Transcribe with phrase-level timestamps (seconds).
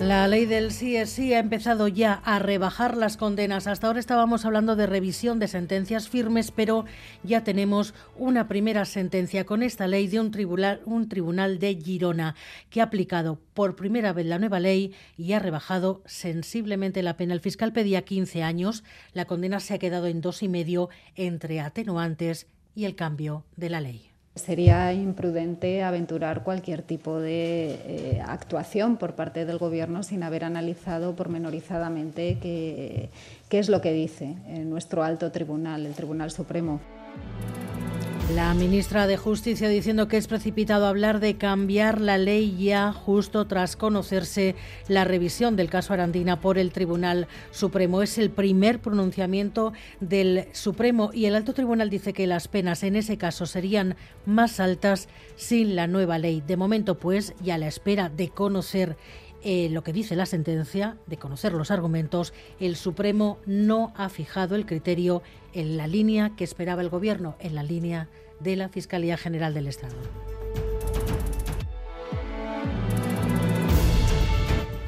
[0.00, 3.66] La ley del sí es sí ha empezado ya a rebajar las condenas.
[3.66, 6.86] Hasta ahora estábamos hablando de revisión de sentencias firmes, pero
[7.22, 12.34] ya tenemos una primera sentencia con esta ley de un tribunal, un tribunal de Girona
[12.70, 17.34] que ha aplicado por primera vez la nueva ley y ha rebajado sensiblemente la pena.
[17.34, 21.60] El fiscal pedía 15 años, la condena se ha quedado en dos y medio entre
[21.60, 24.09] atenuantes y el cambio de la ley.
[24.40, 31.14] Sería imprudente aventurar cualquier tipo de eh, actuación por parte del Gobierno sin haber analizado
[31.14, 33.10] pormenorizadamente qué,
[33.48, 36.80] qué es lo que dice nuestro alto tribunal, el Tribunal Supremo.
[38.34, 43.46] La ministra de Justicia diciendo que es precipitado hablar de cambiar la ley ya justo
[43.46, 44.54] tras conocerse
[44.86, 48.02] la revisión del caso Arandina por el Tribunal Supremo.
[48.02, 52.94] Es el primer pronunciamiento del Supremo y el alto tribunal dice que las penas en
[52.94, 53.96] ese caso serían
[54.26, 56.40] más altas sin la nueva ley.
[56.46, 58.96] De momento, pues, ya a la espera de conocer
[59.42, 64.54] eh, lo que dice la sentencia, de conocer los argumentos, el Supremo no ha fijado
[64.54, 68.08] el criterio en la línea que esperaba el Gobierno, en la línea
[68.40, 69.96] de la Fiscalía General del Estado.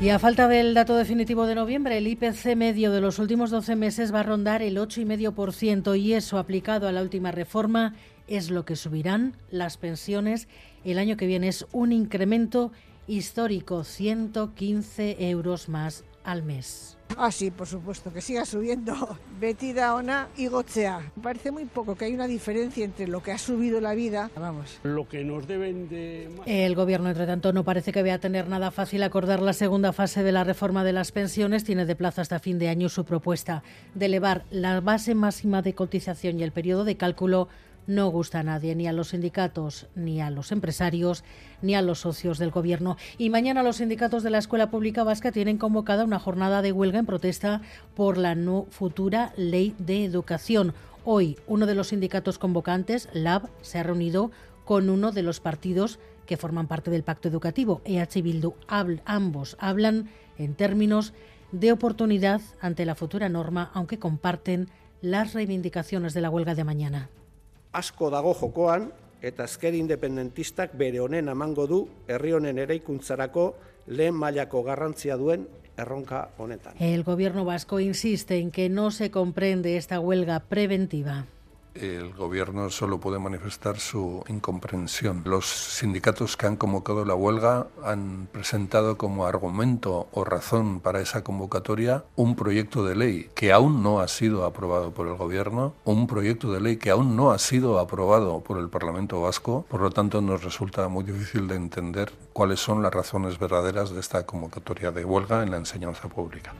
[0.00, 3.76] Y a falta del dato definitivo de noviembre, el IPC medio de los últimos 12
[3.76, 7.94] meses va a rondar el 8,5% y eso aplicado a la última reforma
[8.26, 10.48] es lo que subirán las pensiones
[10.84, 11.48] el año que viene.
[11.48, 12.72] Es un incremento
[13.10, 16.96] histórico, 115 euros más al mes.
[17.16, 19.18] Ah, sí, por supuesto, que siga subiendo.
[19.40, 21.10] Betida Ona y Gotzea.
[21.20, 24.78] Parece muy poco que hay una diferencia entre lo que ha subido la vida, vamos.
[24.84, 26.30] Lo que nos deben de...
[26.46, 29.92] El gobierno, entre tanto, no parece que vaya a tener nada fácil acordar la segunda
[29.92, 31.64] fase de la reforma de las pensiones.
[31.64, 35.74] Tiene de plazo hasta fin de año su propuesta de elevar la base máxima de
[35.74, 37.48] cotización y el periodo de cálculo
[37.86, 41.24] no gusta a nadie, ni a los sindicatos, ni a los empresarios,
[41.62, 42.96] ni a los socios del Gobierno.
[43.18, 46.98] Y mañana los sindicatos de la Escuela Pública Vasca tienen convocada una jornada de huelga
[46.98, 47.62] en protesta
[47.94, 50.74] por la no futura ley de educación.
[51.04, 54.30] Hoy, uno de los sindicatos convocantes, LAB, se ha reunido
[54.64, 58.54] con uno de los partidos que forman parte del pacto educativo, EH Bildu.
[59.04, 61.12] ambos hablan en términos
[61.50, 64.68] de oportunidad ante la futura norma, aunque comparten
[65.00, 67.10] las reivindicaciones de la huelga de mañana.
[67.72, 68.90] Asko dago jokoan
[69.22, 73.46] eta ezker independentistak bere honen amango du herri honen eraikuntzarako
[73.86, 76.74] lehen mailako garrantzia duen erronka honetan.
[76.78, 81.26] El gobierno vasco insiste en que no se comprende esta huelga preventiva.
[81.74, 85.22] El gobierno solo puede manifestar su incomprensión.
[85.24, 91.22] Los sindicatos que han convocado la huelga han presentado como argumento o razón para esa
[91.22, 96.06] convocatoria un proyecto de ley que aún no ha sido aprobado por el gobierno, un
[96.06, 99.64] proyecto de ley que aún no ha sido aprobado por el Parlamento vasco.
[99.68, 104.00] Por lo tanto, nos resulta muy difícil de entender cuáles son las razones verdaderas de
[104.00, 106.52] esta convocatoria de huelga en la enseñanza pública.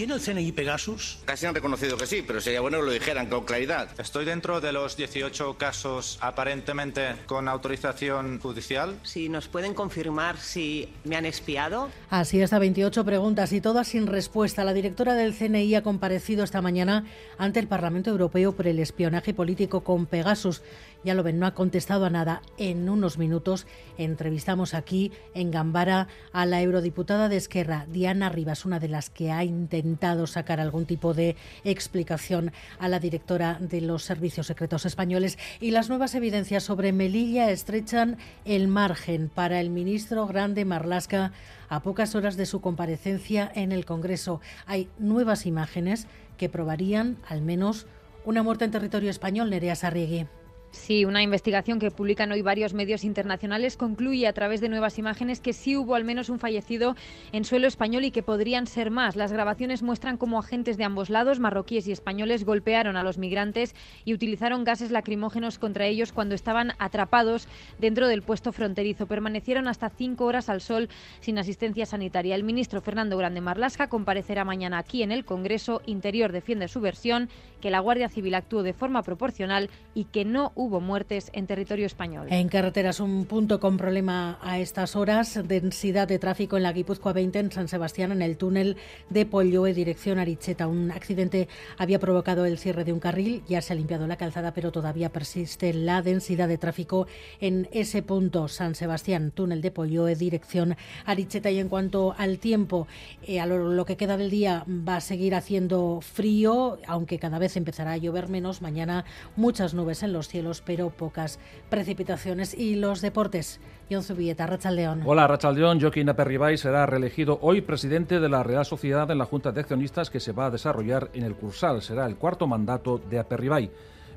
[0.00, 1.18] ¿Tiene el CNI Pegasus?
[1.26, 3.90] Casi han reconocido que sí, pero sería bueno que lo dijeran con claridad.
[4.00, 8.98] Estoy dentro de los 18 casos aparentemente con autorización judicial.
[9.02, 11.90] Si nos pueden confirmar si me han espiado.
[12.08, 14.64] Así hasta 28 preguntas y todas sin respuesta.
[14.64, 17.04] La directora del CNI ha comparecido esta mañana
[17.36, 20.62] ante el Parlamento Europeo por el espionaje político con Pegasus.
[21.04, 22.42] Ya lo ven, no ha contestado a nada.
[22.58, 23.66] En unos minutos
[23.98, 29.30] entrevistamos aquí en Gambara a la eurodiputada de Esquerra, Diana Rivas, una de las que
[29.30, 29.89] ha intentado
[30.26, 35.38] sacar algún tipo de explicación a la directora de los servicios secretos españoles.
[35.60, 41.32] Y las nuevas evidencias sobre Melilla estrechan el margen para el ministro Grande Marlasca
[41.68, 44.40] a pocas horas de su comparecencia en el Congreso.
[44.66, 47.86] Hay nuevas imágenes que probarían al menos
[48.24, 50.26] una muerte en territorio español, Nerea Sarriegui.
[50.72, 55.40] Sí, una investigación que publican hoy varios medios internacionales concluye a través de nuevas imágenes
[55.40, 56.94] que sí hubo al menos un fallecido
[57.32, 59.16] en suelo español y que podrían ser más.
[59.16, 63.74] Las grabaciones muestran cómo agentes de ambos lados, marroquíes y españoles, golpearon a los migrantes
[64.04, 67.48] y utilizaron gases lacrimógenos contra ellos cuando estaban atrapados
[67.80, 69.06] dentro del puesto fronterizo.
[69.06, 70.88] Permanecieron hasta cinco horas al sol
[71.18, 72.36] sin asistencia sanitaria.
[72.36, 75.82] El ministro Fernando Grande Marlasca comparecerá mañana aquí en el Congreso.
[75.86, 77.28] Interior defiende su versión,
[77.60, 81.86] que la Guardia Civil actuó de forma proporcional y que no hubo muertes en territorio
[81.86, 82.26] español.
[82.28, 85.40] En carreteras, un punto con problema a estas horas.
[85.48, 88.76] Densidad de tráfico en la Guipúzcoa 20 en San Sebastián, en el túnel
[89.08, 90.66] de Polloe, dirección Aricheta.
[90.66, 91.48] Un accidente
[91.78, 93.42] había provocado el cierre de un carril.
[93.48, 97.06] Ya se ha limpiado la calzada, pero todavía persiste la densidad de tráfico
[97.40, 98.46] en ese punto.
[98.48, 101.50] San Sebastián, túnel de Polloe, dirección Aricheta.
[101.50, 102.86] Y en cuanto al tiempo,
[103.22, 107.38] eh, a lo, lo que queda del día va a seguir haciendo frío, aunque cada
[107.38, 108.60] vez empezará a llover menos.
[108.60, 109.06] Mañana
[109.36, 111.38] muchas nubes en los cielos, pero pocas
[111.68, 112.52] precipitaciones.
[112.52, 113.60] Y los deportes.
[113.90, 115.02] John Zubieta, Rachaldeón.
[115.04, 115.80] Hola, Rachaldeón.
[115.80, 120.10] Joaquín Aperribay será reelegido hoy presidente de la Real Sociedad en la Junta de Accionistas
[120.10, 121.82] que se va a desarrollar en el Cursal.
[121.82, 123.70] Será el cuarto mandato de Aperribay.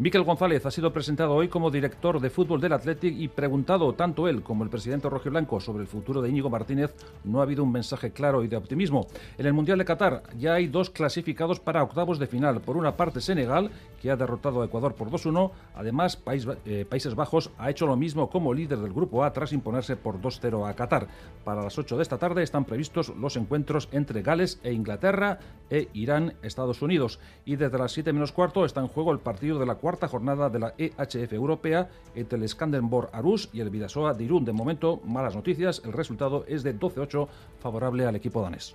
[0.00, 4.28] Miquel González ha sido presentado hoy como director de fútbol del Athletic y preguntado tanto
[4.28, 7.72] él como el presidente rojiblanco sobre el futuro de Íñigo Martínez, no ha habido un
[7.72, 9.08] mensaje claro y de optimismo.
[9.38, 12.60] En el Mundial de Qatar ya hay dos clasificados para octavos de final.
[12.60, 15.50] Por una parte Senegal, que ha derrotado a Ecuador por 2-1.
[15.74, 16.22] Además,
[16.64, 20.20] eh, Países Bajos ha hecho lo mismo como líder del Grupo A tras imponerse por
[20.20, 21.08] 2-0 a Qatar.
[21.42, 25.40] Para las 8 de esta tarde están previstos los encuentros entre Gales e Inglaterra
[25.70, 27.18] e Irán, Estados Unidos.
[27.44, 30.50] Y desde las 7 menos cuarto está en juego el partido de la cuarta jornada
[30.50, 34.44] de la EHF europea entre el Skanderborg Arus y el Vidasoa de Irún.
[34.44, 37.26] De momento, malas noticias, el resultado es de 12-8
[37.58, 38.74] favorable al equipo danés.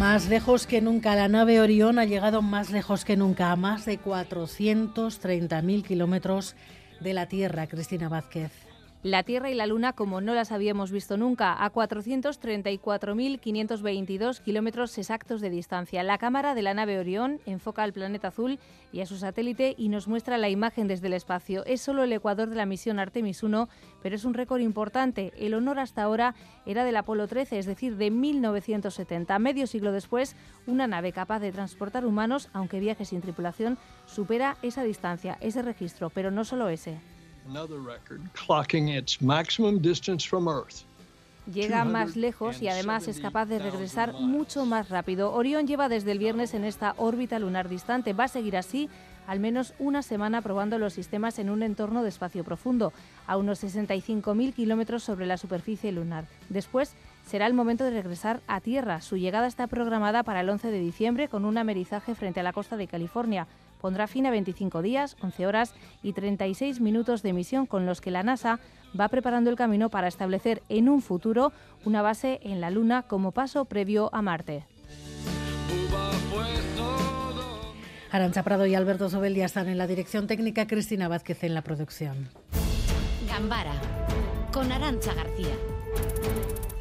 [0.00, 3.84] Más lejos que nunca, la nave Orión ha llegado más lejos que nunca, a más
[3.84, 6.56] de 430.000 kilómetros
[7.00, 7.66] de la Tierra.
[7.66, 8.69] Cristina Vázquez.
[9.02, 15.40] La Tierra y la Luna como no las habíamos visto nunca, a 434.522 kilómetros exactos
[15.40, 16.02] de distancia.
[16.02, 18.58] La cámara de la nave Orión enfoca al planeta azul
[18.92, 21.64] y a su satélite y nos muestra la imagen desde el espacio.
[21.64, 23.70] Es solo el ecuador de la misión Artemis 1,
[24.02, 25.32] pero es un récord importante.
[25.38, 26.34] El honor hasta ahora
[26.66, 29.38] era del Apolo 13, es decir, de 1970.
[29.38, 30.36] Medio siglo después,
[30.66, 36.10] una nave capaz de transportar humanos, aunque viaje sin tripulación, supera esa distancia, ese registro,
[36.10, 36.98] pero no solo ese.
[41.52, 45.32] Llega más lejos y además es capaz de regresar mucho más rápido.
[45.32, 48.12] Orión lleva desde el viernes en esta órbita lunar distante.
[48.12, 48.88] Va a seguir así
[49.26, 52.92] al menos una semana probando los sistemas en un entorno de espacio profundo,
[53.26, 56.26] a unos 65.000 kilómetros sobre la superficie lunar.
[56.48, 56.94] Después
[57.26, 59.00] será el momento de regresar a Tierra.
[59.00, 62.52] Su llegada está programada para el 11 de diciembre con un amerizaje frente a la
[62.52, 63.46] costa de California
[63.80, 68.10] pondrá fin a 25 días, 11 horas y 36 minutos de misión con los que
[68.10, 68.60] la NASA
[68.98, 71.52] va preparando el camino para establecer en un futuro
[71.84, 74.64] una base en la Luna como paso previo a Marte.
[78.12, 81.62] Arancha Prado y Alberto Sobel ya están en la dirección técnica, Cristina Vázquez en la
[81.62, 82.28] producción.
[83.28, 83.74] Gambara
[84.52, 85.69] con Arancha García.